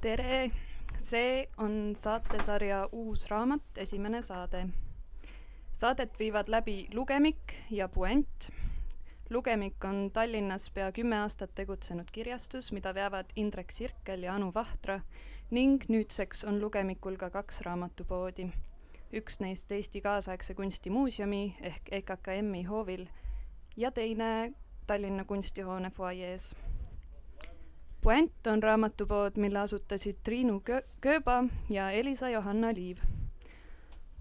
[0.00, 0.50] tere,
[0.96, 4.66] see on saatesarja Uus raamat, esimene saade.
[5.72, 8.50] Saadet viivad läbi Lugemik ja Puent.
[9.30, 15.00] lugemik on Tallinnas pea kümme aastat tegutsenud kirjastus, mida veavad Indrek Sirkel ja Anu Vahtra
[15.50, 18.48] ning nüüdseks on Lugemikul ka kaks raamatupoodi.
[19.12, 23.06] üks neist Eesti Kaasaegse Kunsti Muuseumi ehk EKKM-i hoovil
[23.76, 24.52] ja teine
[24.86, 26.56] Tallinna Kunstihoone fuajees
[28.02, 32.98] Puent on raamatupood, mille asutasid Triinu Kö Kööba ja Elisa Johanna Liiv.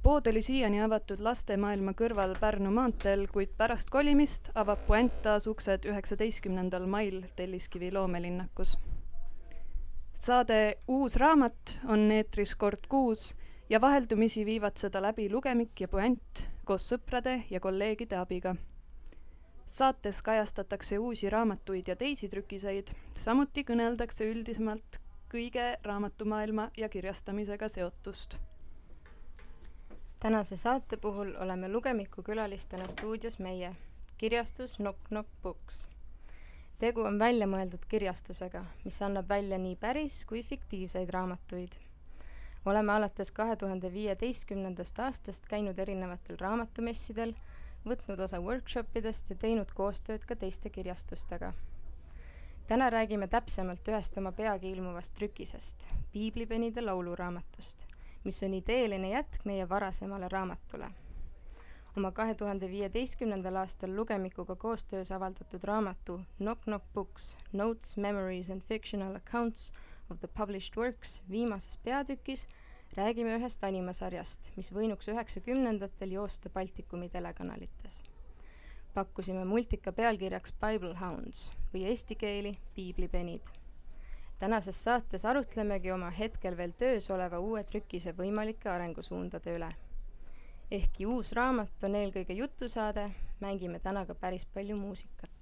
[0.04, 5.86] pood oli siiani avatud lastemaailma kõrval Pärnu maanteel, kuid pärast kolimist avab Puent taas uksed
[5.86, 8.80] üheksateistkümnendal mail Telliskivi loomelinnakus.
[10.12, 13.36] saade Uus raamat on eetris kord kuus
[13.70, 18.55] ja vaheldumisi viivad seda läbi Lugemik ja Puent koos sõprade ja kolleegide abiga
[19.70, 24.98] saates kajastatakse uusi raamatuid ja teisi trükiseid, samuti kõneldakse üldisemalt
[25.29, 28.40] kõige raamatumaailma ja kirjastamisega seotust.
[30.20, 33.71] tänase saate puhul oleme Lugemiku külalistena stuudios meie,
[34.17, 35.87] kirjastus Knock Knock Books.
[36.79, 41.77] tegu on väljamõeldud kirjastusega, mis annab välja nii päris kui fiktiivseid raamatuid.
[42.65, 47.34] oleme alates kahe tuhande viieteistkümnendast aastast käinud erinevatel raamatumessidel
[47.88, 51.54] võtnud osa workshopidest ja teinud koostööd ka teiste kirjastustega.
[52.68, 57.86] täna räägime täpsemalt ühest oma peagi ilmuvast trükisest, piiblipenide lauluraamatust,
[58.24, 60.91] mis on ideeline jätk meie varasemale raamatule.
[61.98, 68.62] oma kahe tuhande viieteistkümnendal aastal Lugemikuga koostöös avaldatud raamatu Knock Knock Books, Notes, Memories and
[68.62, 69.72] Fictional Accounts
[70.09, 72.47] of the Published Works viimases peatükis
[72.97, 78.03] räägime ühest animasarjast, mis võinuks üheksakümnendatel joosta Baltikumi telekanalites.
[78.94, 83.41] pakkusime multika pealkirjaks Bible Hounds või eesti keeli Piiblipenid.
[84.40, 89.69] tänases saates arutlemegi oma hetkel veel töös oleva uue trükise võimalike arengusuundade üle.
[90.72, 95.39] ehkki uus raamat on eelkõige jutusaade, mängime täna ka päris palju muusikat.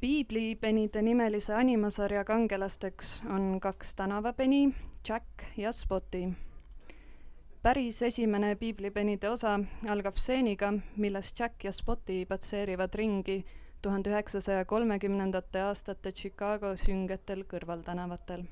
[0.00, 4.74] Piiblipenide nimelise animasarja kangelasteks on kaks tänavapeni,
[5.08, 6.32] Jack ja Spotty.
[7.62, 13.44] päris esimene piiblipenide osa algab stseeniga, milles Jack ja Spotty patseerivad ringi
[13.82, 18.44] tuhande üheksasaja kolmekümnendate aastate Chicago süngetel kõrvaltänavatel.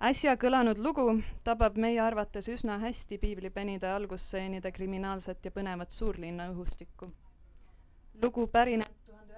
[0.00, 7.12] äsja kõlanud lugu tabab meie arvates üsna hästi piiblipenide algusstseenide kriminaalset ja põnevat suurlinna õhustikku.
[8.22, 8.93] lugu pärineb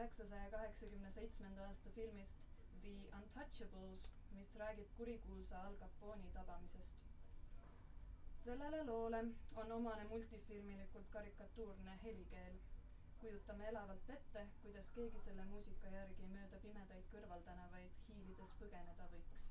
[0.07, 2.43] üheksasaja kaheksakümne seitsmenda aasta filmist
[2.83, 4.03] The Untouchables,
[4.39, 7.07] mis räägib kurikuulsa Al Capone'i tabamisest
[8.45, 9.21] sellele loole
[9.63, 12.59] on omane multifilmilikult karikatuurne helikeel.
[13.21, 19.49] kujutame elavalt ette, kuidas keegi selle muusika järgi mööda pimedaid kõrvaltänavaid hiilides põgeneda võiks.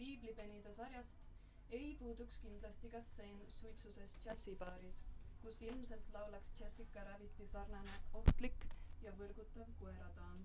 [0.00, 1.28] piiblipenide sarjast
[1.80, 5.04] ei puuduks kindlasti ka stseen suitsuses džässibaaris,
[5.42, 8.66] kus ilmselt laulaks Jessica Rabbiti sarnane ohtlik
[9.02, 10.44] ja võrgutav koeradaam.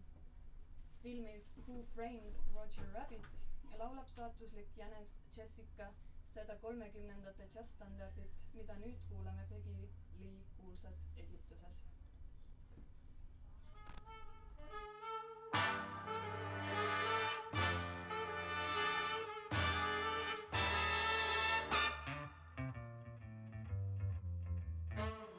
[1.02, 3.28] filmis Who Framed Roger Rabbit
[3.82, 5.92] laulab saatuslik jänes Jessica
[6.34, 9.76] seda kolmekümnendate džässstandardit, mida nüüd kuuleme Peggy
[10.22, 11.84] Lee kuulsas esituses.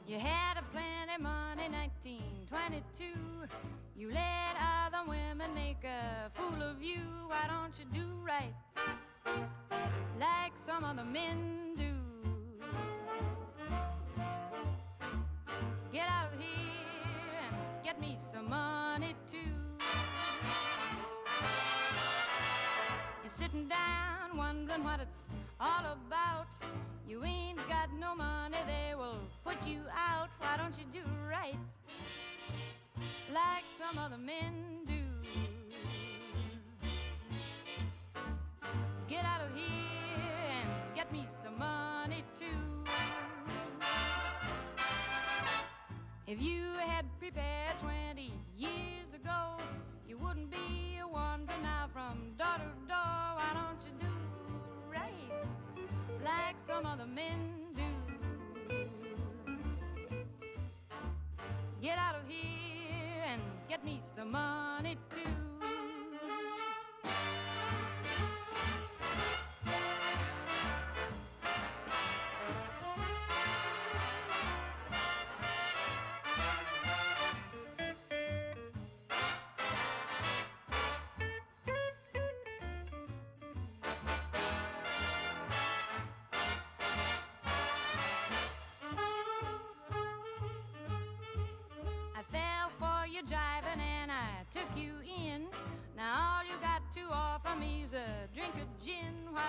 [0.09, 3.03] You had a plenty money, 1922.
[3.95, 6.97] You let other women make a fool of you.
[7.27, 8.51] Why don't you do right?
[10.19, 11.93] like some other men do.
[15.93, 16.49] Get out of here
[17.45, 19.37] and get me some money too.
[23.21, 25.27] You're sitting down wondering what it's
[25.59, 26.47] all about.
[27.09, 30.29] You ain't got no money, they will put you out.
[30.37, 31.57] Why don't you do right
[33.33, 34.93] like some other men do?
[39.07, 39.65] Get out of here
[40.51, 42.45] and get me some money too.
[46.27, 49.57] If you had prepared 20 years ago,
[50.07, 53.25] you wouldn't be a wandering now from door to door.
[53.39, 54.13] Why don't you do
[54.91, 55.09] right
[56.23, 57.83] like some other men do?
[61.81, 65.48] Get out of here and get me some money too.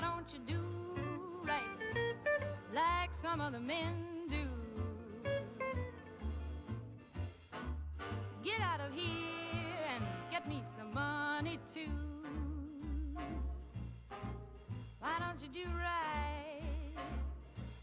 [0.01, 0.63] Why don't you do
[1.45, 1.61] right
[2.75, 4.49] like some other men do?
[8.43, 9.13] Get out of here
[9.95, 11.91] and get me some money too.
[15.01, 16.63] Why don't you do right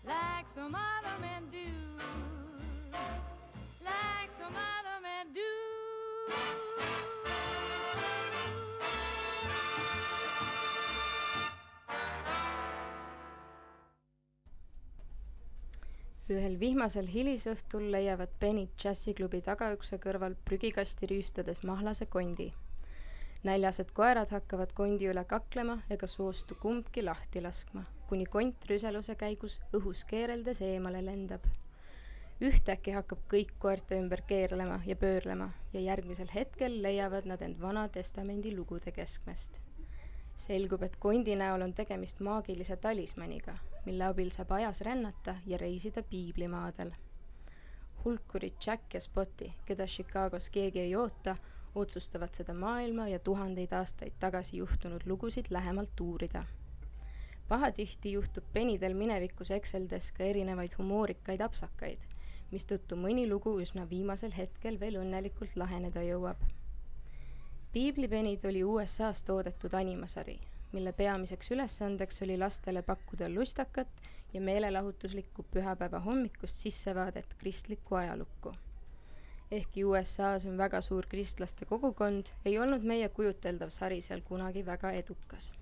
[0.03, 2.36] like some other men do?
[16.27, 22.53] Ühel vihmasel hilisõhtul leiavad penid džässiklubi tagaukse kõrval prügikasti rüüstades mahlase kondi.
[23.47, 29.59] näljased koerad hakkavad kondi üle kaklema ega soostu kumbki lahti laskma, kuni kont rüseluse käigus
[29.73, 31.47] õhus keereldes eemale lendab.
[32.41, 37.87] ühtäkki hakkab kõik koerte ümber keerlema ja pöörlema ja järgmisel hetkel leiavad nad end Vana
[37.87, 39.61] Testamendi lugude keskmest
[40.35, 43.57] selgub, et kondi näol on tegemist maagilise talismaniga,
[43.87, 46.91] mille abil saab ajas rännata ja reisida piiblimaadel.
[48.03, 51.35] hulkurid Jack ja Spotti, keda Chicagos keegi ei oota,
[51.75, 56.43] otsustavad seda maailma ja tuhandeid aastaid tagasi juhtunud lugusid lähemalt uurida.
[57.47, 62.07] pahatihti juhtub penidel minevikus ekseldes ka erinevaid humoorikaid apsakaid,
[62.51, 66.47] mistõttu mõni lugu üsna viimasel hetkel veel õnnelikult laheneda jõuab
[67.77, 70.39] piiblipenid oli USA-s toodetud animasari,
[70.71, 74.01] mille peamiseks ülesandeks oli lastele pakkuda lustakat
[74.33, 78.53] ja meelelahutuslikku pühapäeva hommikust sissevaadet kristlikku ajalukku.
[79.51, 84.91] ehkki USA-s on väga suur kristlaste kogukond, ei olnud meie kujuteldav sari seal kunagi väga
[84.91, 85.53] edukas.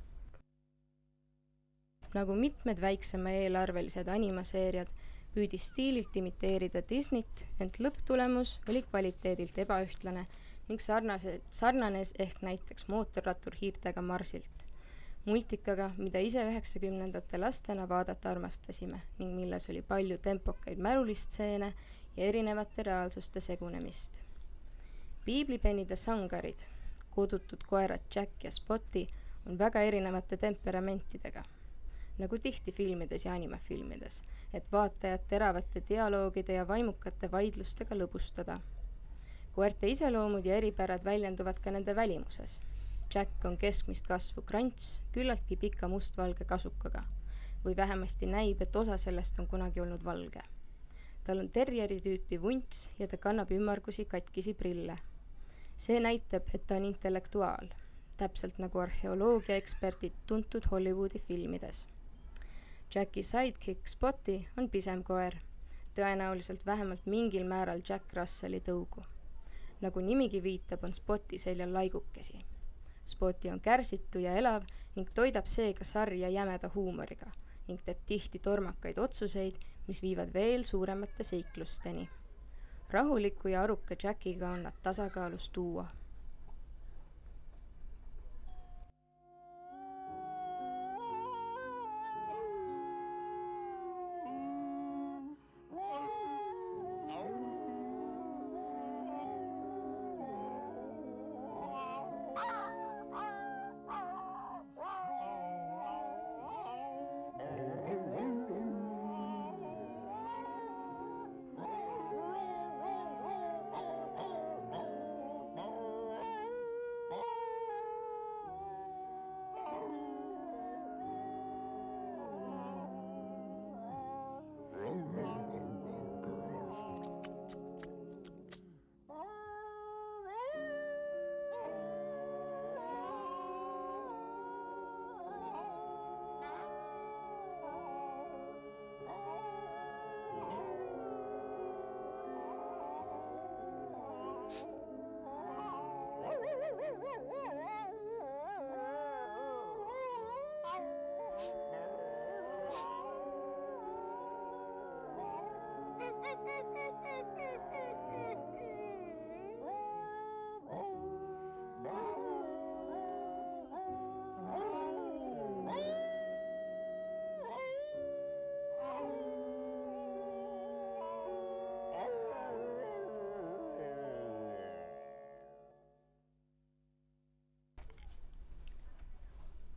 [2.13, 4.89] nagu mitmed väiksema eelarvelised animaseeriad,
[5.35, 10.25] püüdis stiililt imiteerida Disneyt, ent lõpptulemus oli kvaliteedilt ebaühtlane
[10.69, 14.64] ning sarnase, sarnanes ehk näiteks mootorrattur hiirtega Marsilt.
[15.25, 21.73] Multikaga, mida ise üheksakümnendate lastena vaadata armastasime ning milles oli palju tempokaid mälulistseene
[22.17, 24.21] ja erinevate reaalsuste segunemist.
[25.25, 26.59] piiblipennide sangarid,
[27.15, 29.07] kodutud koerad Jack ja Spotti,
[29.45, 31.43] on väga erinevate temperamentidega,
[32.17, 34.21] nagu tihti filmides ja animafilmides,
[34.53, 38.59] et vaatajat teravate dialoogide ja vaimukate vaidlustega lõbustada.
[39.55, 42.61] koerte iseloomud ja eripärad väljenduvad ka nende välimuses.
[43.13, 47.05] Jack on keskmist kasvu krants, küllaltki pika mustvalge kasukaga
[47.65, 50.43] või vähemasti näib, et osa sellest on kunagi olnud valge
[51.25, 54.97] tal on terjeri tüüpi vunts ja ta kannab ümmargusi katkisi prille.
[55.77, 57.67] see näitab, et ta on intellektuaal,
[58.17, 61.85] täpselt nagu arheoloogiaeksperdid tuntud Hollywoodi filmides.
[62.95, 65.35] Jacki sidekick Spotti on pisem koer,
[65.97, 69.03] tõenäoliselt vähemalt mingil määral Jack Russelli tõugu.
[69.81, 72.45] nagu nimigi viitab, on Spotti seljal laigukesi.
[73.05, 74.63] Spotti on kärsitu ja elav
[74.95, 77.31] ning toidab seega sarja jämeda huumoriga
[77.67, 79.55] ning teeb tihti tormakaid otsuseid,
[79.87, 82.09] mis viivad veel suuremate seiklusteni.
[82.89, 85.87] rahuliku ja aruka Jackiga on nad tasakaalus tuua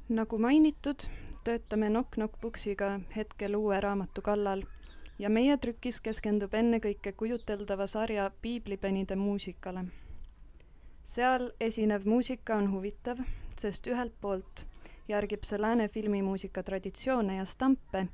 [0.08, 1.04] nagu mainitud,
[1.44, 4.62] töötame Knock Knock Booksiga hetkel uue raamatu kallal
[5.18, 9.84] ja meie trükis keskendub ennekõike kujuteldava sarja Piiblipenide muusikale.
[11.04, 13.20] seal esinev muusika on huvitav,
[13.58, 14.64] sest ühelt poolt
[15.08, 18.06] järgib see lääne filmimuusika traditsioone ja stampe,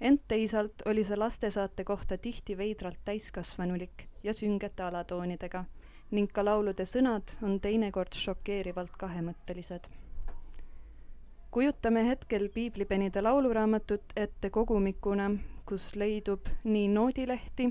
[0.00, 5.64] ent teisalt oli see lastesaate kohta tihti veidralt täiskasvanulik ja süngete alatoonidega
[6.10, 9.90] ning ka laulude sõnad on teinekord šokeerivalt kahemõttelised
[11.50, 15.30] kujutame hetkel piiblipenide lauluraamatut ette kogumikuna,
[15.66, 17.70] kus leidub nii noodilehti,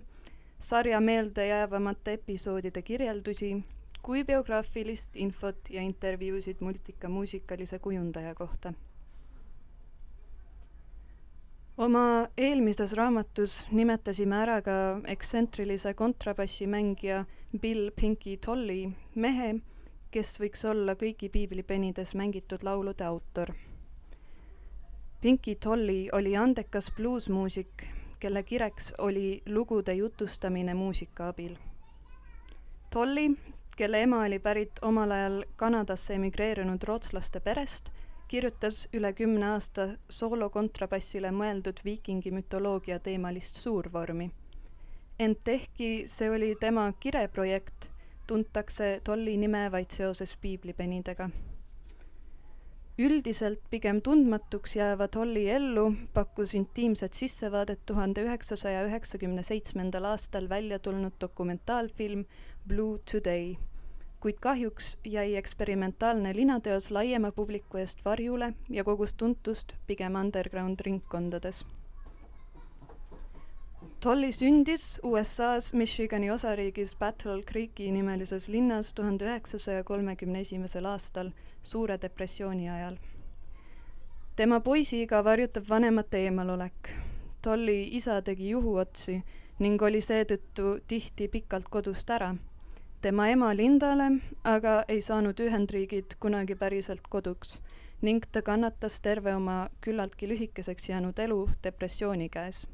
[0.60, 3.54] sarja meeldejäävamate episoodide kirjeldusi
[4.02, 8.74] kui biograafilist infot ja intervjuusid multika muusikalise kujundaja kohta.
[11.78, 14.74] oma eelmises raamatus nimetasime ära ka
[15.08, 17.26] ektsentrilise kontrabassimängija
[17.62, 19.56] Bill Pinky Tolly, mehe,
[20.12, 23.56] kes võiks olla kõigi piiblipenides mängitud laulude autor
[25.22, 27.84] Pinky Tolly oli andekas bluusmuusik,
[28.20, 31.56] kelle kireks oli lugude jutustamine muusika abil.
[32.94, 33.36] Tolly,
[33.78, 37.90] kelle ema oli pärit omal ajal Kanadasse emigreerunud rootslaste perest,
[38.28, 44.32] kirjutas üle kümne aasta soolokontrabassile mõeldud viikingi mütoloogia teemalist suurvormi.
[45.20, 47.92] ent ehkki see oli tema kireprojekt,
[48.28, 51.30] tuntakse Tolly nime vaid seoses piiblipenidega
[53.00, 60.80] üldiselt pigem tundmatuks jääva Holly ellu pakkus intiimset sissevaadet tuhande üheksasaja üheksakümne seitsmendal aastal välja
[60.80, 62.26] tulnud dokumentaalfilm
[62.68, 63.54] Blue Today,
[64.20, 71.62] kuid kahjuks jäi eksperimentaalne linateos laiema publiku eest varjule ja kogus tuntust pigem underground ringkondades.
[74.04, 81.98] Tolly sündis USA-s Michigani osariigis Battle Creeki nimelises linnas tuhande üheksasaja kolmekümne esimesel aastal Suure
[82.02, 82.98] depressiooni ajal.
[84.36, 86.90] tema poisiiga varjutab vanemate eemalolek.
[87.42, 89.24] Tolly isa tegi juhuotsi
[89.60, 92.36] ning oli seetõttu tihti pikalt kodust ära.
[93.02, 94.10] tema ema Lindale
[94.44, 97.62] aga ei saanud Ühendriigid kunagi päriselt koduks
[98.02, 102.68] ning ta kannatas terve oma küllaltki lühikeseks jäänud elu depressiooni käes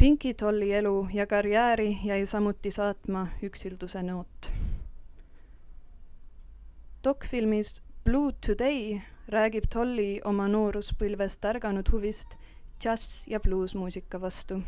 [0.00, 4.54] Pinky Dolly elu ja karjääri jäi samuti saatma üksilduse noot.
[7.04, 12.36] Dokfilmis Blue Today räägib Dolly oma nooruspõlvest ärganud huvist
[12.80, 14.62] džäss- ja bluusmuusika vastu.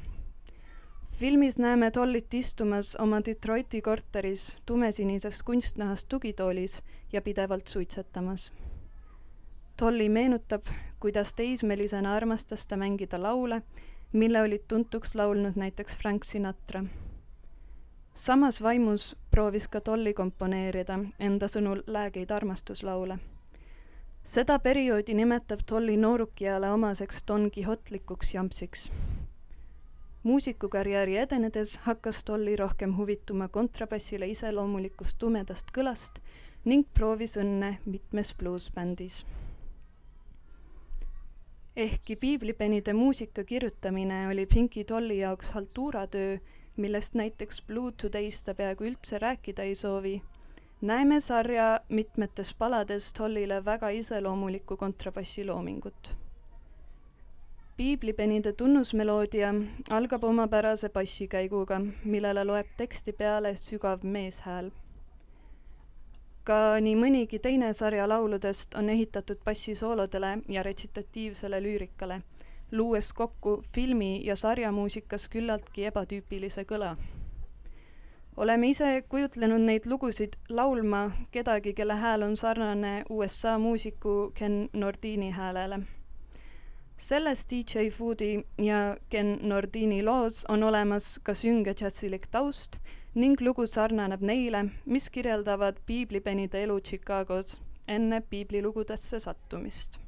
[1.19, 8.53] filmis näeme Dollyt istumas oma Detroiti korteris tumesinisest kunstnahast tugitoolis ja pidevalt suitsetamas.
[9.81, 10.63] Dolly meenutab,
[11.01, 13.63] kuidas teismelisena armastas ta mängida laule
[14.13, 16.85] mille olid tuntuks laulnud näiteks Frank Sinatra.
[18.15, 23.19] Samas vaimus proovis ka Dolly komponeerida enda sõnul läägeid armastuslaule.
[24.23, 28.93] seda perioodi nimetab Dolly noorukiajale omaseks Don Quijotlikuks jampsiks.
[30.23, 36.21] muusikukarjääri edenedes hakkas Dolly rohkem huvituma kontrabassile iseloomulikust tumedast kõlast
[36.65, 39.25] ning proovis õnne mitmes bluusbändis
[41.77, 46.39] ehkki piiblipenide muusika kirjutamine oli Pinky Dolly jaoks haltuuratöö,
[46.77, 50.23] millest näiteks Blue Today's ta peaaegu üldse rääkida ei soovi,
[50.81, 56.17] näeme sarja mitmetes palades Dollyle väga iseloomulikku kontrabassi loomingut.
[57.77, 59.55] piiblipenide tunnusmeloodia
[59.91, 64.71] algab omapärase bassikäiguga, millele loeb teksti peale sügav meeshääl.
[66.45, 72.23] Ka nii mõnigi teine sarja lauludest on ehitatud bassisoolodele ja retsitatiivsele lüürikale,
[72.73, 76.97] luues kokku filmi ja sarjamuusikas küllaltki ebatüüpilise kõla.
[78.37, 85.31] oleme ise kujutlenud neid lugusid laulma kedagi, kelle hääl on sarnane USA muusiku Ken Nordini
[85.31, 85.79] häälele.
[86.97, 92.79] selles DJ Foodi ja Ken Nordini loos on olemas ka sünge džässilik taust
[93.15, 100.01] ning lugu sarnaneb neile, mis kirjeldavad piiblipenide elu Chicagos enne piiblilugudesse sattumist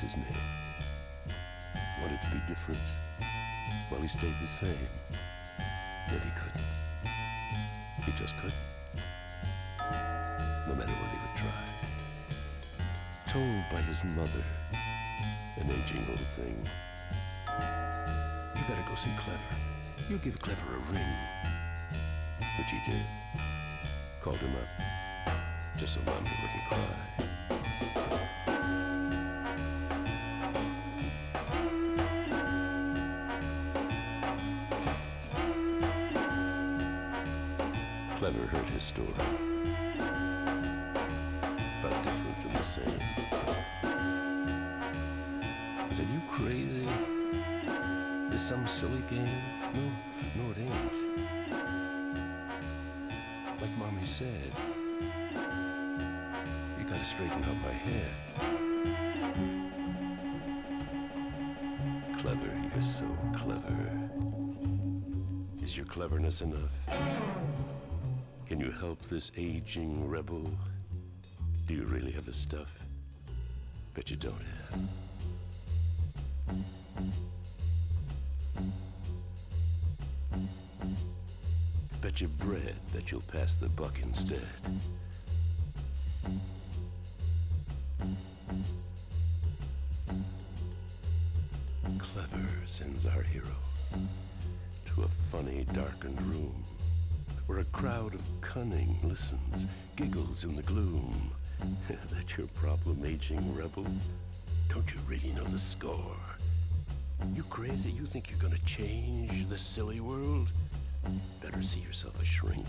[0.00, 0.24] His Name.
[2.00, 2.80] Wanted to be different
[3.88, 4.88] while he stayed the same.
[6.10, 6.64] Yet he couldn't.
[8.04, 8.54] He just couldn't.
[10.68, 11.64] No matter what he would try.
[13.26, 14.44] Told by his mother,
[15.56, 16.56] an aging old thing,
[18.56, 19.56] you better go see Clever.
[20.08, 21.14] You give Clever a ring.
[22.58, 23.04] Which he did.
[24.22, 24.88] Called him up
[25.78, 27.27] just so mommy wouldn't cry.
[38.80, 39.08] Story,
[41.82, 43.00] but different from the same.
[45.92, 46.88] Said, You crazy?
[48.32, 49.42] Is some silly game?
[49.74, 49.80] No,
[50.36, 50.92] no, it ain't.
[53.60, 54.52] Like mommy said,
[56.78, 58.12] you gotta straighten out my head.
[62.20, 63.90] Clever, you're so clever.
[65.60, 66.70] Is your cleverness enough?
[68.48, 70.50] Can you help this aging rebel?
[71.66, 72.70] Do you really have the stuff?
[73.92, 74.80] Bet you don't have.
[82.00, 84.48] Bet you bread that you'll pass the buck instead.
[91.98, 93.44] Clever sends our hero
[94.86, 96.64] to a funny, darkened room
[97.48, 101.30] where a crowd of cunning listens, giggles in the gloom.
[101.88, 103.86] That's your problem, aging rebel.
[104.68, 106.16] Don't you really know the score?
[107.34, 107.90] You crazy?
[107.90, 110.52] You think you're gonna change this silly world?
[111.42, 112.66] Better see yourself a shrink.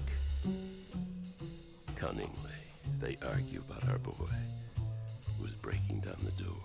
[1.98, 2.60] Cunningly,
[3.02, 4.13] they argue about our boy
[5.38, 6.63] who is breaking down the door.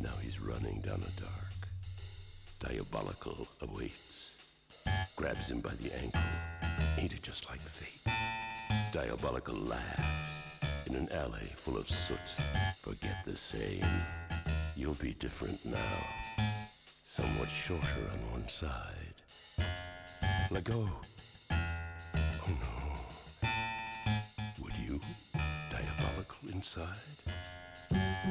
[0.00, 1.45] Now he's running down a dark.
[2.58, 4.32] Diabolical awaits.
[5.14, 6.20] Grabs him by the ankle.
[6.98, 8.12] Ain't it just like fate?
[8.92, 12.18] Diabolical laughs in an alley full of soot.
[12.80, 13.84] Forget the same.
[14.74, 16.06] You'll be different now.
[17.04, 19.22] Somewhat shorter on one side.
[20.50, 20.88] Let go.
[21.50, 23.48] Oh no.
[24.62, 25.00] Would you?
[25.70, 26.86] Diabolical inside?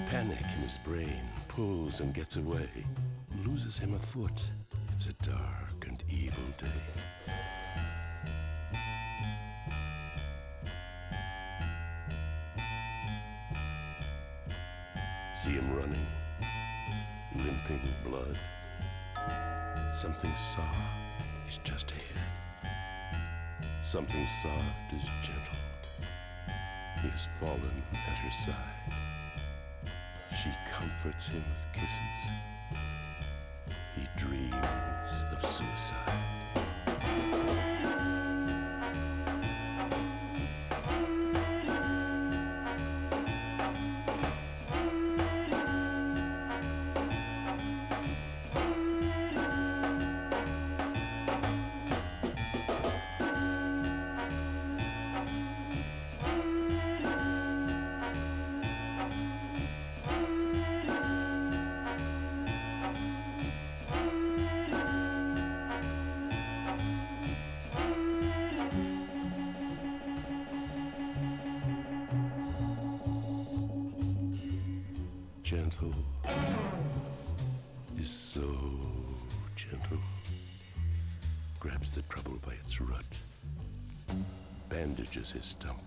[0.04, 2.70] Panic in his brain pulls and gets away,
[3.46, 4.44] loses him a foot.
[4.92, 6.68] It's a dark and evil day.
[15.42, 16.06] See him running,
[17.36, 18.38] limping blood.
[19.94, 20.68] Something soft
[21.48, 22.04] is just ahead.
[23.82, 25.58] Something soft is gentle.
[27.02, 28.95] He has fallen at her side.
[30.44, 32.32] She comforts him with kisses.
[33.96, 36.25] He dreams of suicide.
[85.32, 85.82] His stump,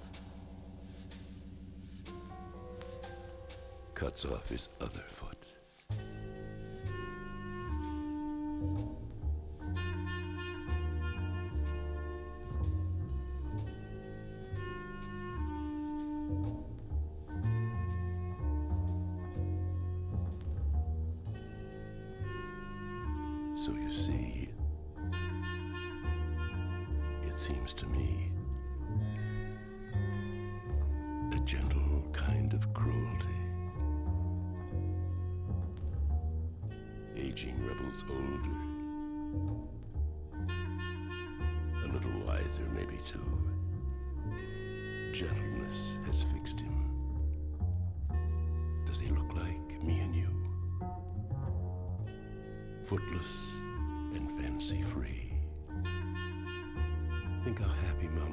[3.94, 5.27] cuts off his other foot.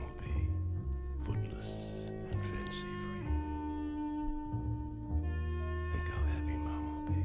[0.06, 0.36] Will be,
[1.24, 1.72] footless
[2.32, 3.26] and fancy free.
[5.92, 7.22] Think how happy Mom will be.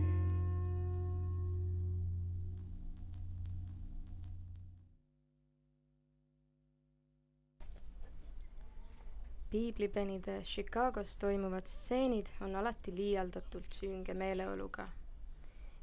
[9.50, 14.88] piiblipenide Chicagos toimuvad stseenid on alati liialdatult süünge meeleoluga.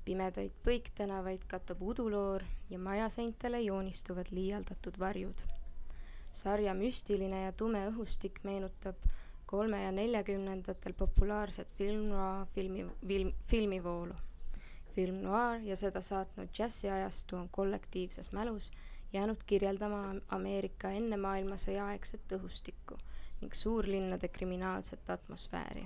[0.08, 5.57] pimedaid põiktänavaid katab uduloor ja majaseintele joonistuvad liialdatud varjud.
[6.38, 8.96] Sarja müstiline ja tume õhustik meenutab
[9.50, 14.14] kolme- ja neljakümnendatel populaarset film noir filmi, film, filmivoolu.
[14.98, 18.72] film noir ja seda saatnud džässiajastu on kollektiivses mälus
[19.14, 22.98] jäänud kirjeldama Ameerika enne maailmasõja aegset õhustikku
[23.42, 25.86] ning suurlinnade kriminaalset atmosfääri.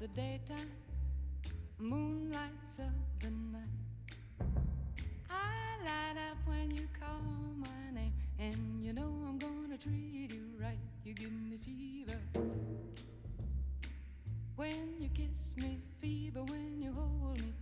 [0.00, 0.70] the daytime,
[1.78, 3.62] moon lights up the night.
[5.30, 7.22] I light up when you call
[7.56, 10.76] my name, and you know I'm gonna treat you right.
[11.02, 12.20] You give me fever.
[14.56, 16.42] When you kiss me, fever.
[16.42, 17.52] When you hold me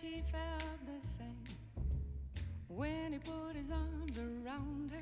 [0.00, 1.44] she felt the same.
[2.68, 5.00] When he put his arms around her,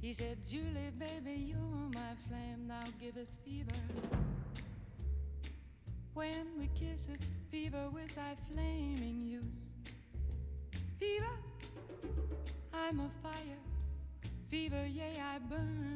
[0.00, 3.80] He said, Julie, baby, you're my flame, thou givest fever.
[6.14, 9.94] When we kiss it, fever with thy flaming use.
[10.98, 11.36] Fever,
[12.72, 13.62] I'm a fire.
[14.48, 15.95] Fever, yea, I burn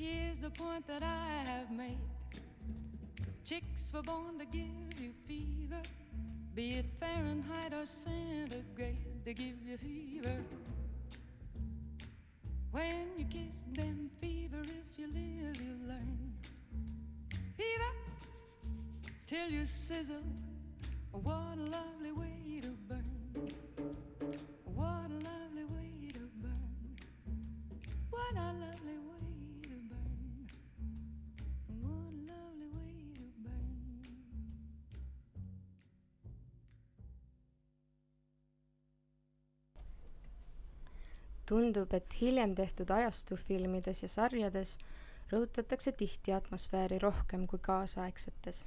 [0.00, 1.98] Here's the point that I have made.
[3.44, 5.82] Chicks were born to give you fever,
[6.54, 10.42] be it Fahrenheit or centigrade, to give you fever.
[12.70, 16.32] When you kiss them, fever, if you live, you learn.
[17.58, 17.92] Fever,
[19.26, 20.24] till you sizzle.
[21.12, 22.39] What a lovely way
[41.50, 44.76] tundub, et hiljem tehtud ajastufilmides ja sarjades
[45.32, 48.64] rõhutatakse tihti atmosfääri rohkem kui kaasaegsetes.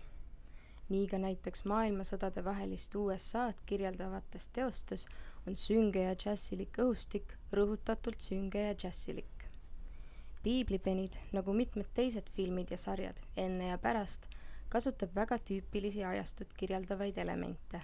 [0.89, 5.05] nii ka näiteks maailmasõdade vahelist USA-d kirjeldavates teostes
[5.47, 9.47] on sünge ja džässilik õhustik rõhutatult sünge ja džässilik.
[10.43, 14.27] piiblipenid, nagu mitmed teised filmid ja sarjad enne ja pärast,
[14.69, 17.81] kasutab väga tüüpilisi ajastut kirjeldavaid elemente.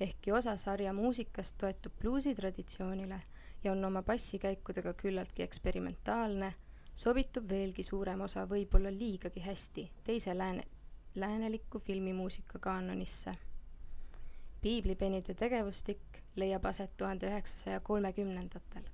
[0.00, 3.22] ehkki osa sarja muusikast toetub bluusitraditsioonile
[3.64, 6.52] ja on oma bassikäikudega küllaltki eksperimentaalne,
[6.94, 10.62] sobitub veelgi suurem osa võib-olla liigagi hästi teise lääne,
[11.14, 13.34] lääneliku filmimuusika kaanonisse.
[14.62, 18.84] piiblipenide tegevustik leiab aset tuhande üheksasaja kolmekümnendatel,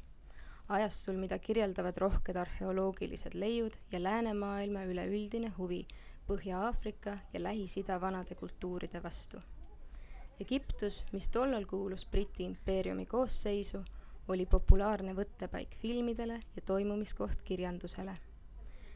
[0.69, 5.87] ajastul, mida kirjeldavad rohked arheoloogilised leiud ja läänemaailma üleüldine huvi
[6.29, 9.41] Põhja-Aafrika ja Lähis-Ida vanade kultuuride vastu.
[10.41, 13.85] Egiptus, mis tollal kuulus Briti impeeriumi koosseisu,
[14.31, 18.15] oli populaarne võttepaik filmidele ja toimumiskoht kirjandusele.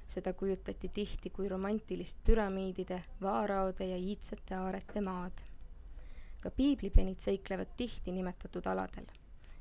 [0.06, 5.42] seda kujutati tihti kui romantilist püramiidide, vaaraode ja iidsete aarete maad.
[6.40, 9.06] ka piiblipenid seiklevad tihti nimetatud aladel.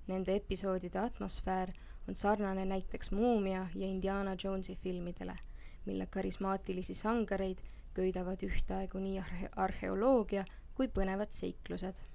[0.08, 1.72] Nende episoodide atmosfäär
[2.08, 5.36] on sarnane näiteks Muumia ja Indiana Jonesi filmidele,
[5.86, 7.60] mille karismaatilisi sangareid
[7.94, 12.13] köidavad ühtaegu nii arhe-, arheoloogia kui põnevad seiklused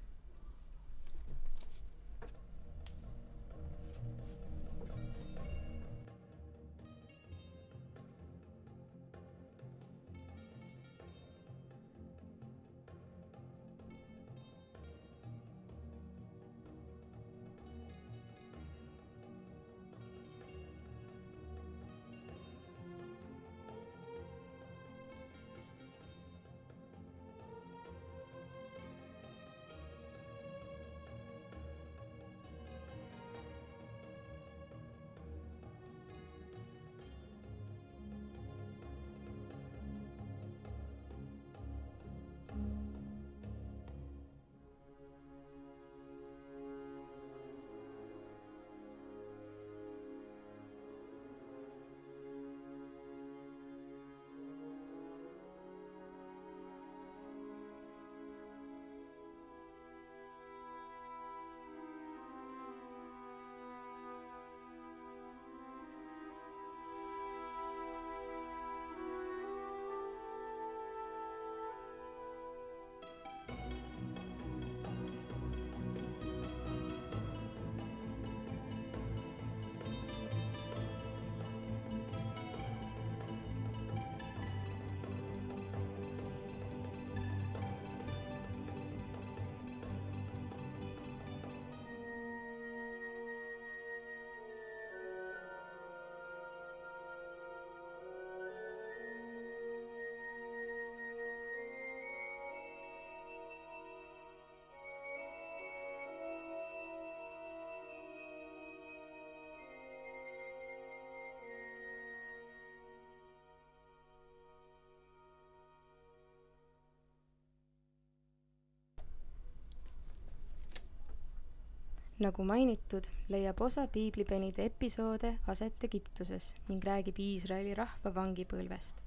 [122.19, 129.05] nagu mainitud, leiab osa piiblipenide episoode aset Egiptuses ning räägib Iisraeli rahva vangipõlvest,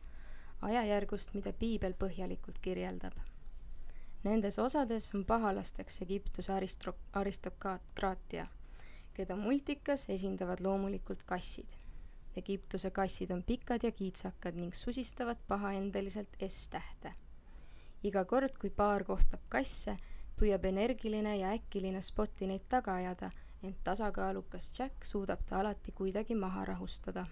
[0.64, 3.18] ajajärgust, mida piibel põhjalikult kirjeldab.
[4.24, 8.46] Nendes osades on pahalasteks Egiptuse aristro-, aristokraatia,
[9.18, 11.74] keda multikas esindavad loomulikult kassid.
[12.38, 17.12] Egiptuse kassid on pikad ja kiitsakad ning susistavad pahaendeliselt S-tähte.
[18.04, 19.98] iga kord, kui paar kohtab kasse,
[20.42, 23.30] püüab energiline ja äkiline Spotti neid taga ajada,
[23.64, 27.28] ent tasakaalukas Jack suudab ta alati kuidagi maha rahustada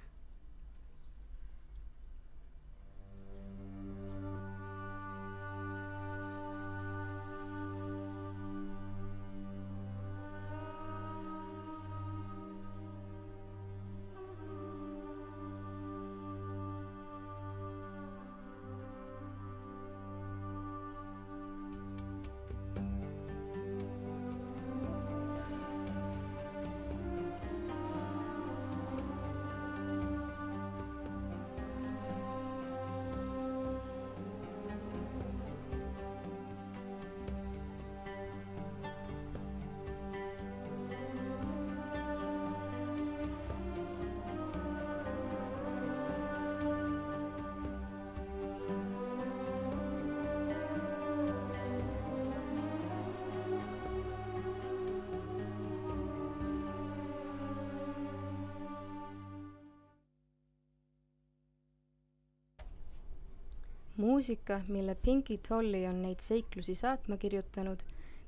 [64.20, 67.86] muusika, mille Pinky Tolly on neid seiklusi saatma kirjutanud,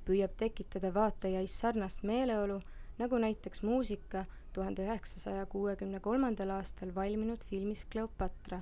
[0.08, 2.62] püüab tekitada vaatajais sarnast meeleolu,
[3.02, 4.24] nagu näiteks muusika
[4.56, 8.62] tuhande üheksasaja kuuekümne kolmandal aastal valminud filmis Cleopatra,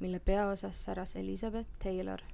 [0.00, 2.24] mille peaosas säras Elizabeth Taylor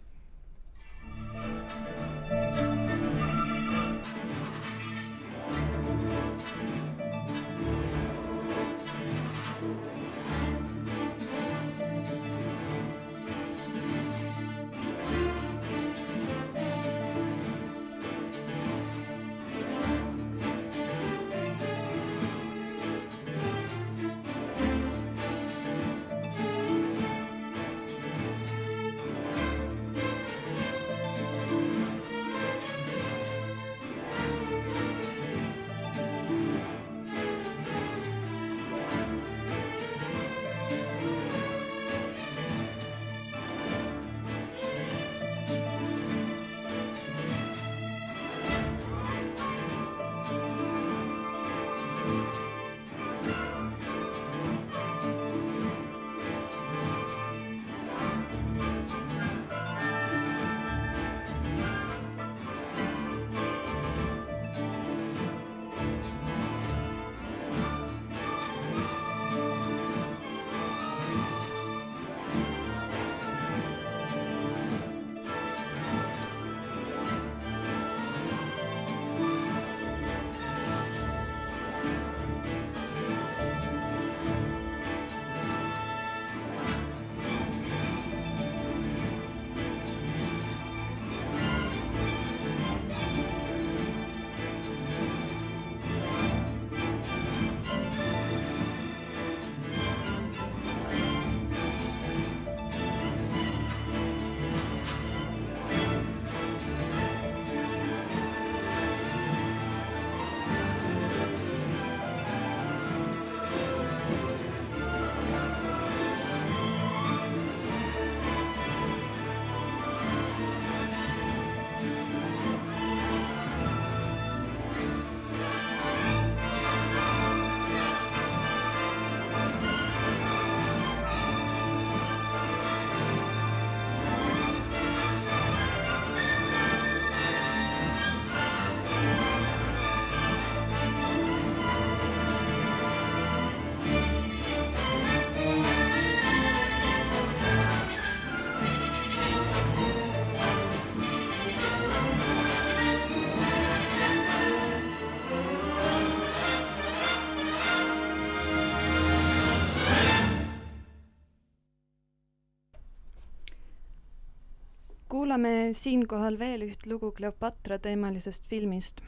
[165.36, 169.02] kuulame siinkohal veel üht lugu Cleopatra teemalisest filmist.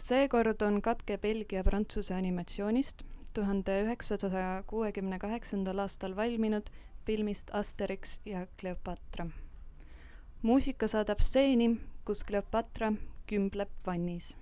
[0.00, 3.04] seekord on katke Belgia-Prantsuse animatsioonist
[3.34, 6.72] tuhande üheksasaja kuuekümne kaheksandal aastal valminud
[7.04, 9.26] filmist Asterix ja Cleopatra.
[10.42, 12.92] muusika saadab stseeni, kus Cleopatra
[13.26, 14.36] kümbleb vannis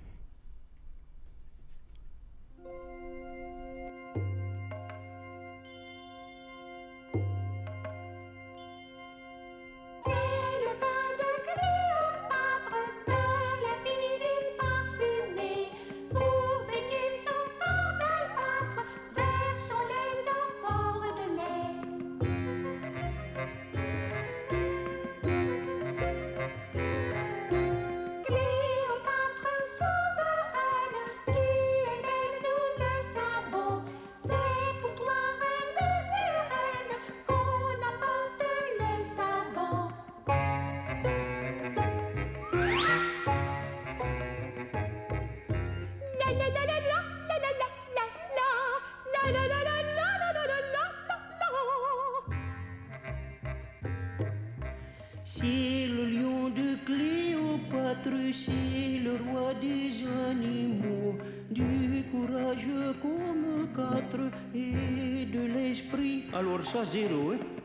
[66.66, 67.55] só zero, hein?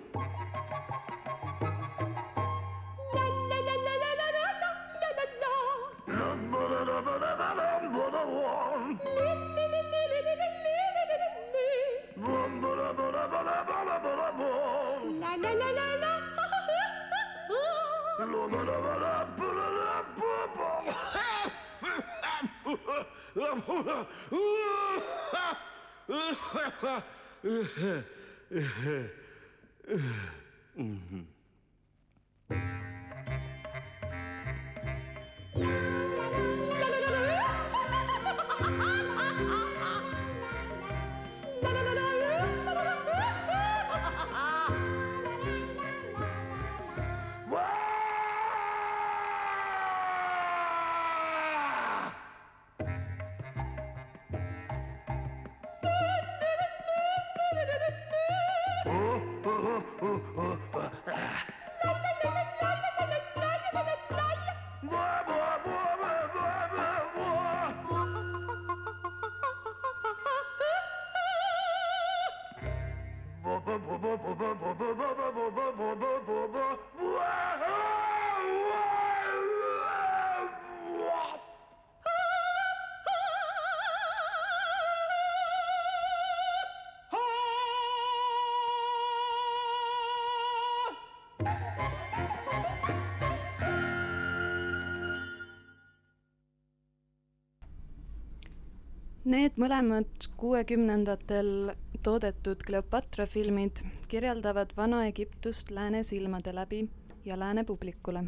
[99.32, 101.70] Need mõlemad kuuekümnendatel
[102.04, 103.80] toodetud Cleopatra filmid
[104.12, 106.82] kirjeldavad Vana-Egiptust lääne silmade läbi
[107.26, 108.24] ja lääne publikule.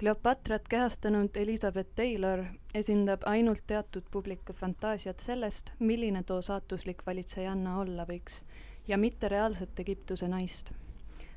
[0.00, 8.08] Cleopatrat kehastanud Elizabeth Taylor esindab ainult teatud publiku fantaasiat sellest, milline too saatuslik valitsejanna olla
[8.08, 8.44] võiks
[8.88, 10.72] ja mitte reaalset Egiptuse naist.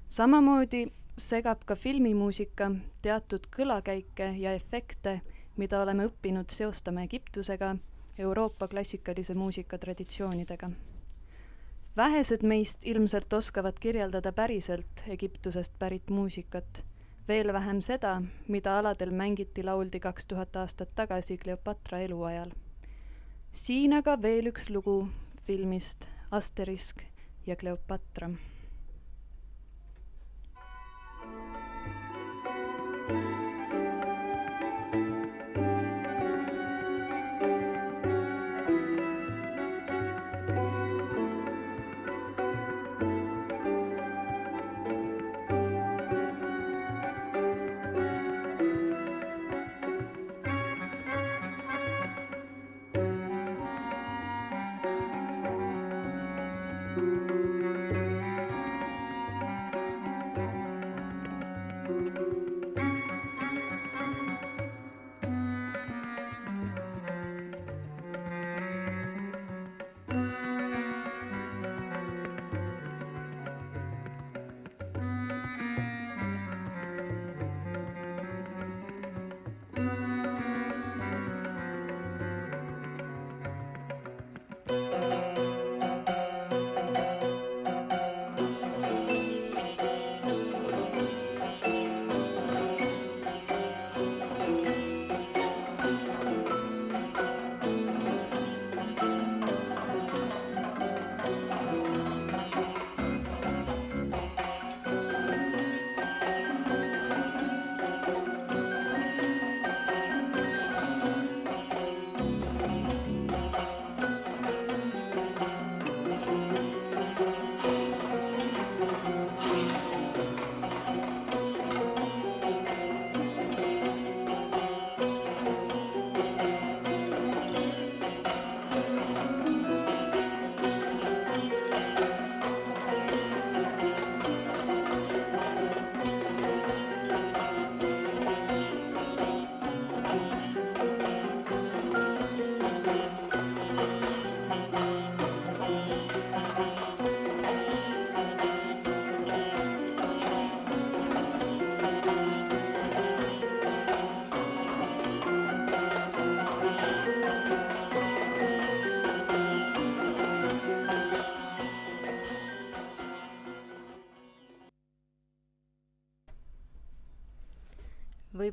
[0.08, 0.86] samamoodi
[1.18, 2.72] segab ka filmimuusika
[3.02, 5.22] teatud kõlakäike ja efekte,
[5.58, 7.76] mida oleme õppinud seostama Egiptusega
[8.20, 10.70] Euroopa klassikalise muusika traditsioonidega.
[11.98, 16.84] vähesed meist ilmselt oskavad kirjeldada päriselt Egiptusest pärit muusikat,
[17.28, 22.52] veel vähem seda, mida aladel mängiti, lauldi kaks tuhat aastat tagasi Cleopatra eluajal.
[23.52, 25.08] siin aga veel üks lugu
[25.46, 27.02] filmist Asterisk
[27.48, 28.30] ja Cleopatra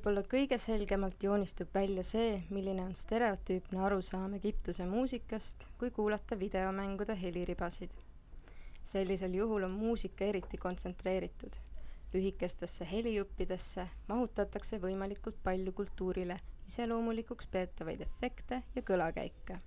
[0.06, 7.16] võib-olla kõige selgemalt joonistub välja see, milline on stereotüüpne arusaam Egiptuse muusikast, kui kuulata videomängude
[7.18, 7.90] heliribasid.
[8.84, 11.56] sellisel juhul on muusika eriti kontsentreeritud.
[12.12, 19.58] lühikestesse helijuppidesse mahutatakse võimalikult palju kultuurile iseloomulikuks peetavaid efekte ja kõlakäike.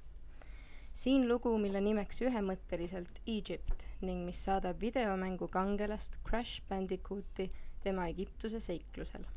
[0.94, 7.50] siin lugu, mille nimeks ühemõtteliselt Egypt ning mis saadab videomängu kangelast Crash Bandicooti
[7.84, 9.28] tema Egiptuse seiklusel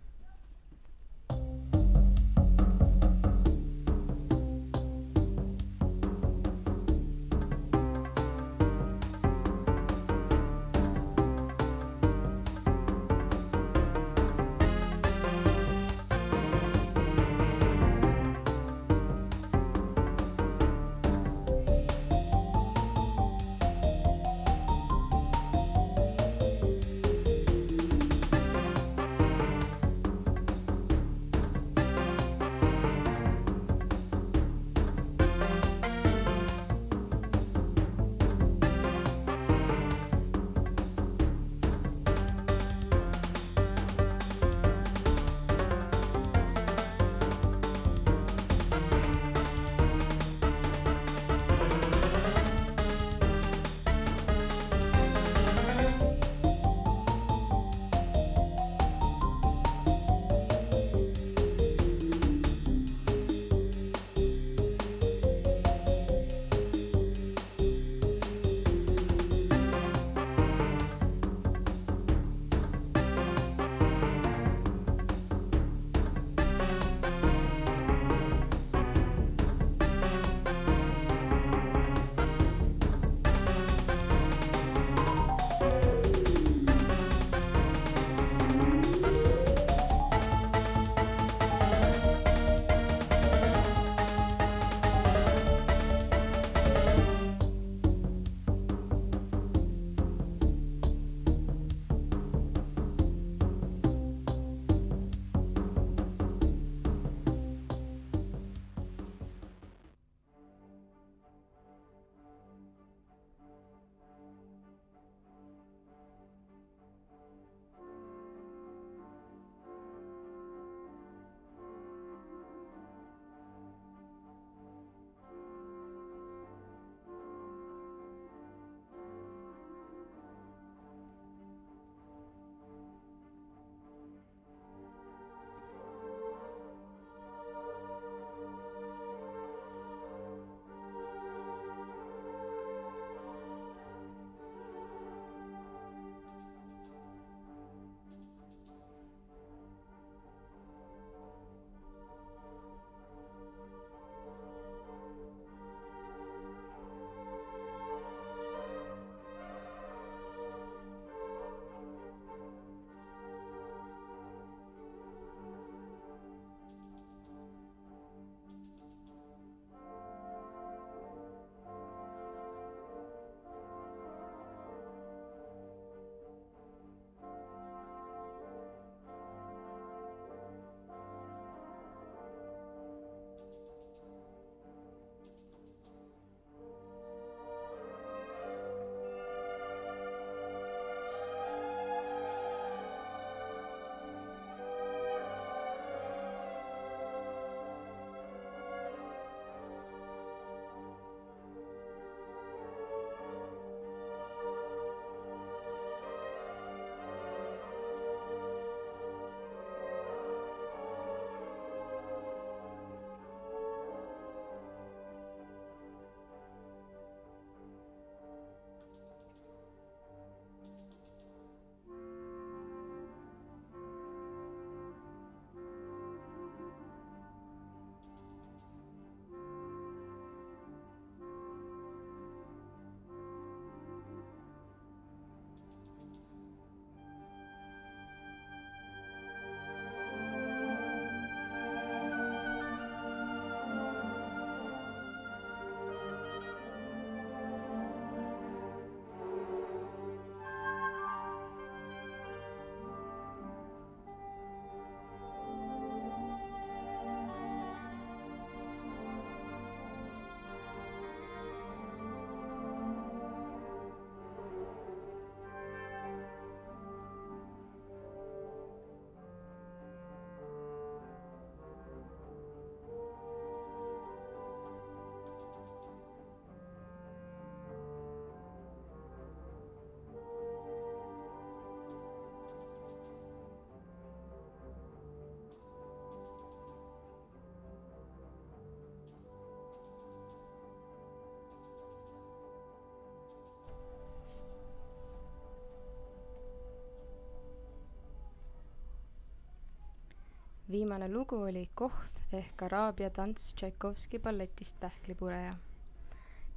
[300.73, 305.55] viimane lugu oli Kohv ehk Araabia tants Tšaikovski balletist Pähklipureja.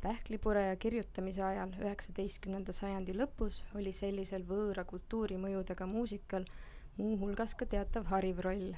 [0.02, 6.46] pähklipureja kirjutamise ajal, üheksateistkümnenda sajandi lõpus, oli sellisel võõra kultuuri mõjudega muusikal
[6.98, 8.72] muuhulgas ka teatav hariv roll.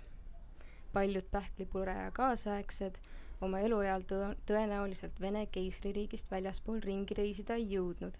[0.93, 2.97] paljud Pähklipureja kaasaegsed
[3.41, 8.17] oma elueal tõ-, tõenäoliselt Vene keisririigist väljaspool ringi reisida ei jõudnud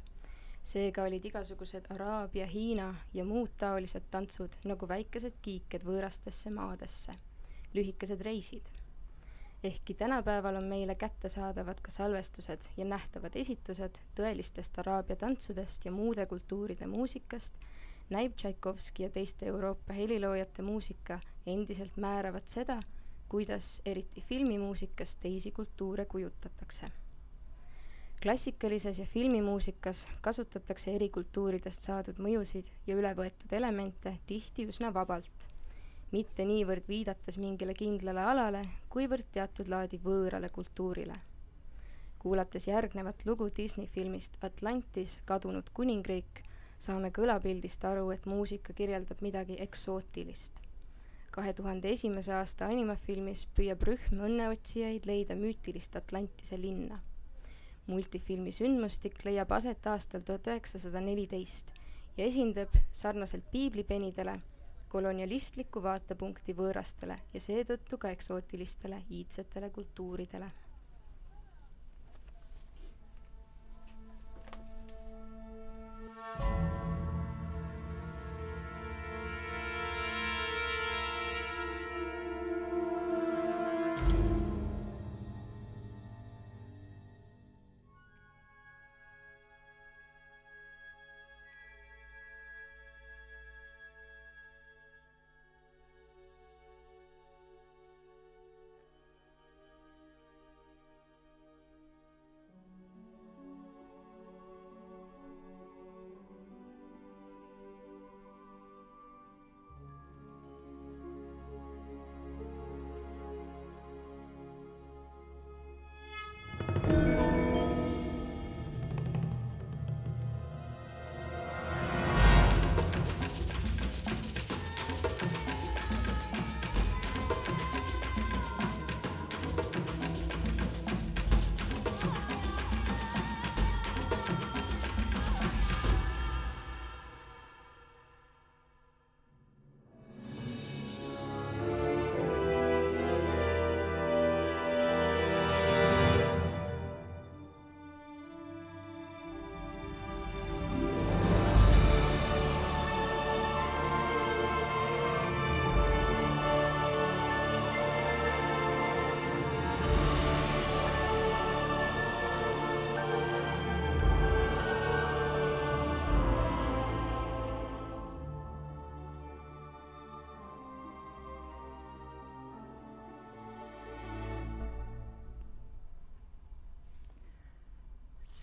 [0.68, 7.16] seega olid igasugused Araabia, Hiina ja muud taolised tantsud nagu väikesed kiiked võõrastesse maadesse,
[7.78, 8.68] lühikesed reisid.
[9.64, 16.26] ehkki tänapäeval on meile kättesaadavad ka salvestused ja nähtavad esitused tõelistest Araabia tantsudest ja muude
[16.26, 17.56] kultuuride muusikast,
[18.10, 22.82] näib Tšaikovski ja teiste Euroopa heliloojate muusika endiselt määravat seda,
[23.30, 26.92] kuidas eriti filmimuusikas teisi kultuure kujutatakse
[28.24, 35.46] klassikalises ja filmimuusikas kasutatakse eri kultuuridest saadud mõjusid ja ülevõetud elemente tihti üsna vabalt,
[36.12, 41.18] mitte niivõrd viidates mingile kindlale alale, kuivõrd teatud laadi võõrale kultuurile.
[42.20, 46.42] kuulates järgnevat lugu Disney filmist Atlantis, kadunud kuningriik,
[46.80, 50.62] saame kõlapildist aru, et muusika kirjeldab midagi eksootilist.
[51.32, 57.00] kahe tuhande esimese aasta animafilmis püüab rühm õnneotsijaid leida müütilist Atlantise linna
[57.88, 61.74] multifilmi sündmustik leiab aset aastal tuhat üheksasada neliteist
[62.18, 64.38] ja esindab sarnaselt piiblipenidele
[64.92, 70.52] kolonialistlikku vaatepunkti võõrastele ja seetõttu ka eksootilistele iidsetele kultuuridele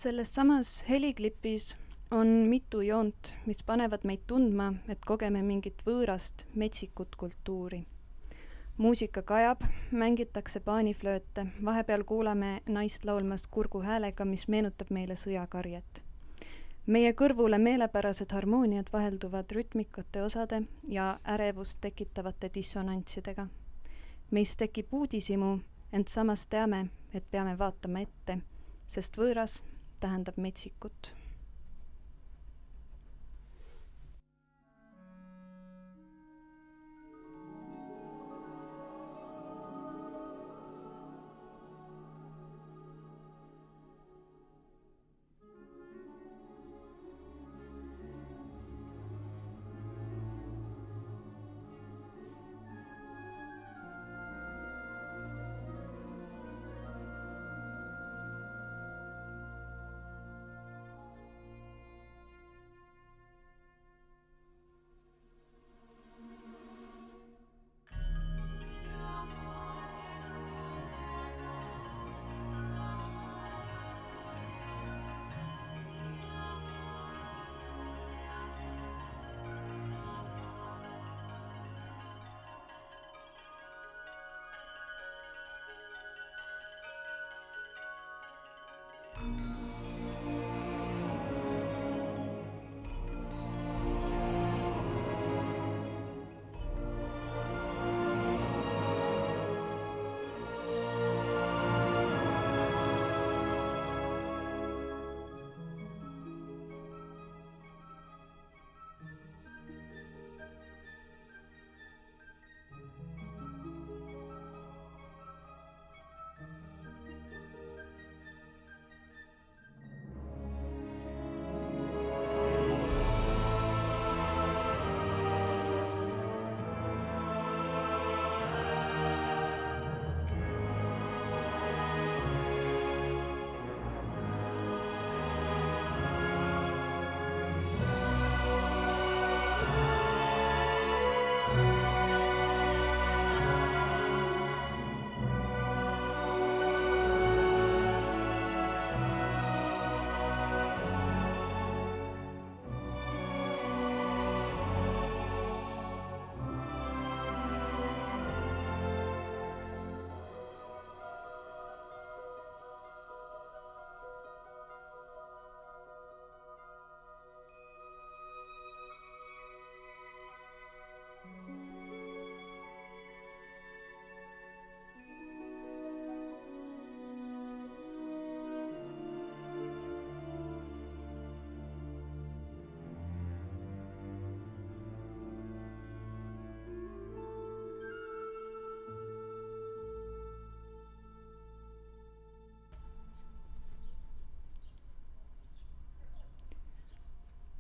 [0.04, 1.78] selles samas heliklipis
[2.10, 7.86] on mitu joont, mis panevad meid tundma, et kogeme mingit võõrast metsikut kultuuri.
[8.76, 16.04] muusika kajab, mängitakse paaniflööte, vahepeal kuulame naist laulmas kurgu häälega, mis meenutab meile sõjakarjet.
[16.86, 23.46] meie kõrvule meelepärased harmooniad vahelduvad rütmikate osade ja ärevust tekitavate dissonantsidega.
[24.30, 25.58] meis tekib uudishimu,
[25.92, 28.38] ent samas teame, et peame vaatama ette,
[28.86, 29.62] sest võõras
[30.04, 31.14] tähendab metsikut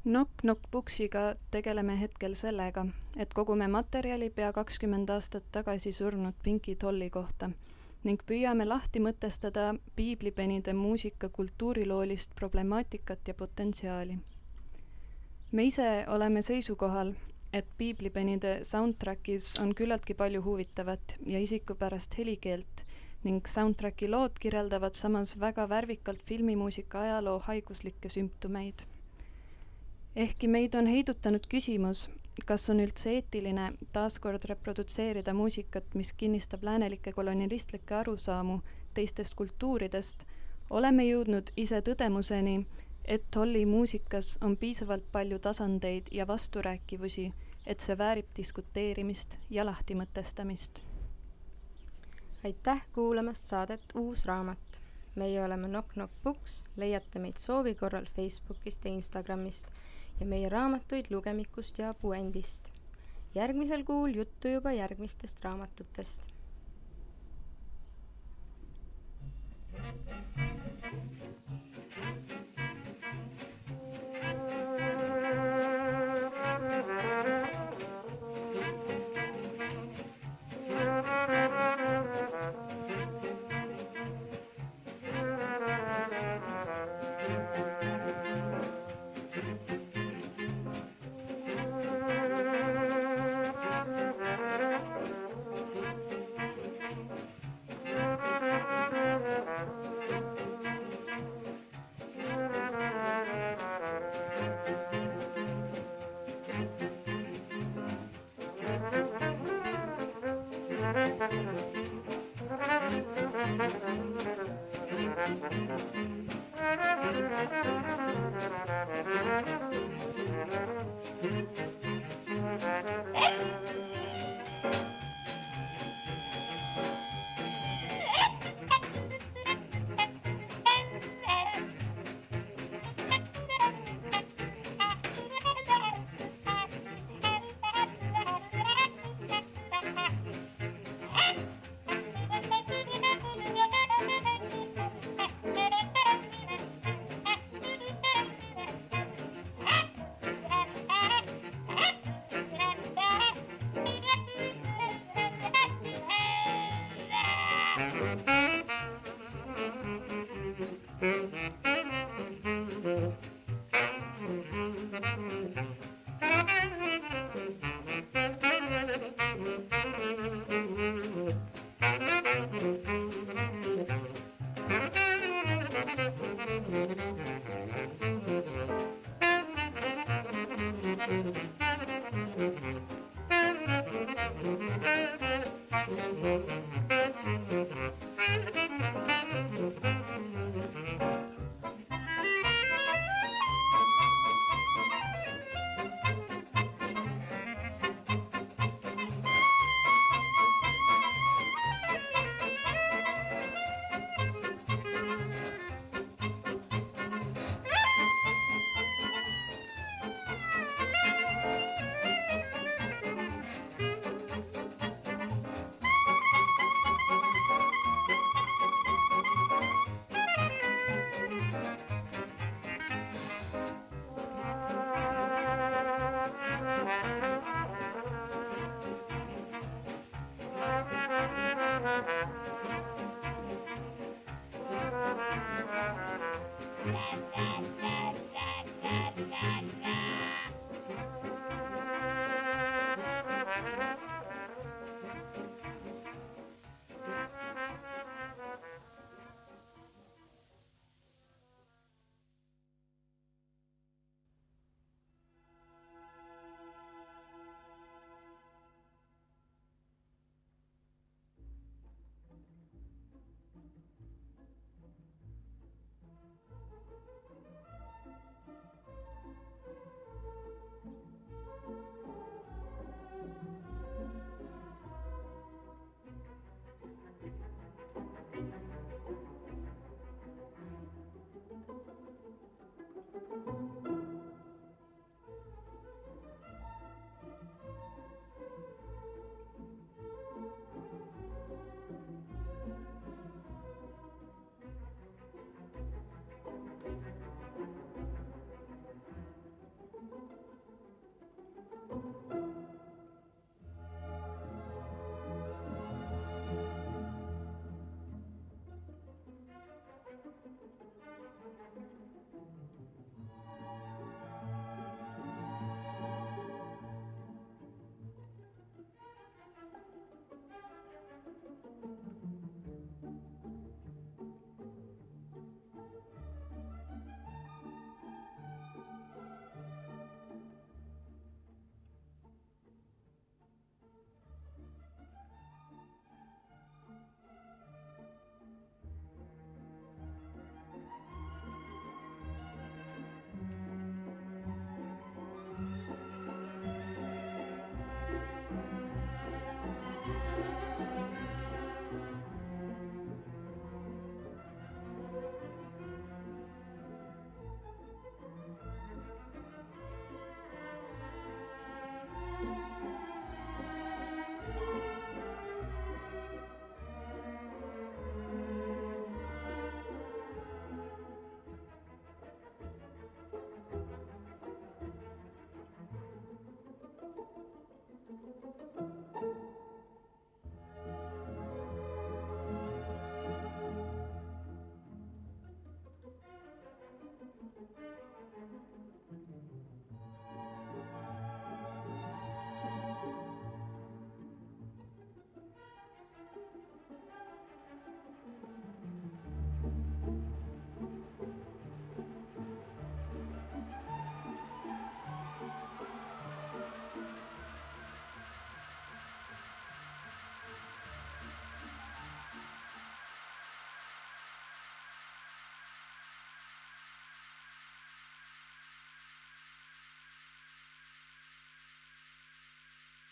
[0.04, 2.82] Knock Knock Booksiga tegeleme hetkel sellega,
[3.16, 7.48] et kogume materjali pea kakskümmend aastat tagasi surnud Pinky Dolly kohta
[8.04, 14.18] ning püüame lahti mõtestada piiblipenide muusika kultuuriloolist problemaatikat ja potentsiaali.
[15.52, 17.14] me ise oleme seisukohal,
[17.52, 22.84] et piiblipenide soundtrackis on küllaltki palju huvitavat ja isikupärast helikeelt
[23.22, 28.84] ning soundtracki lood kirjeldavad samas väga värvikalt filmimuusika ajaloo haiguslikke sümptomeid
[30.16, 32.08] ehkki meid on heidutanud küsimus,
[32.46, 38.60] kas on üldse eetiline taaskord reprodutseerida muusikat, mis kinnistab läänelikke kolonialistlikke arusaamu
[38.94, 40.24] teistest kultuuridest,
[40.70, 42.60] oleme jõudnud ise tõdemuseni,
[43.04, 47.32] et Holli muusikas on piisavalt palju tasandeid ja vasturääkivusi,
[47.66, 50.84] et see väärib diskuteerimist ja lahtimõtestamist.
[52.44, 54.80] aitäh kuulamast saadet Uus raamat.
[55.14, 59.70] meie oleme Knock Knock Books, leiate meid soovi korral Facebookist ja Instagramist
[60.20, 62.70] ja meie raamatuid lugemikust ja puändist.
[63.34, 66.28] järgmisel kuul juttu juba järgmistest raamatutest.